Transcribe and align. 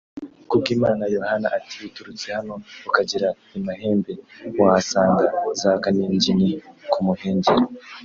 Kubwimana 0.49 1.03
Yohani 1.15 1.47
ati 1.57 1.75
“Uturutse 1.87 2.25
hano 2.37 2.53
ukagera 2.87 3.29
i 3.57 3.59
Mahembe 3.65 4.13
wahasanga 4.59 5.25
za 5.59 5.71
kaningini 5.83 6.49
ku 6.93 6.99
muhengeri 7.07 7.63